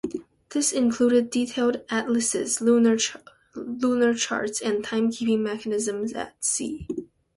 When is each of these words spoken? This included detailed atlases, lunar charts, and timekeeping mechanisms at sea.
This 0.49 0.71
included 0.71 1.29
detailed 1.29 1.81
atlases, 1.91 2.59
lunar 2.59 2.97
charts, 2.97 3.51
and 4.59 4.83
timekeeping 4.83 5.41
mechanisms 5.41 6.11
at 6.13 6.43
sea. 6.43 6.87